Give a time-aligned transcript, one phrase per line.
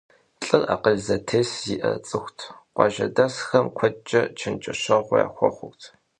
[0.45, 2.39] ЛӀыр акъыл зэтес зиӀэ цӀыхут,
[2.75, 5.81] къуажэдэсхэм куэдкӀэ чэнджэщэгъу яхуэхъурт.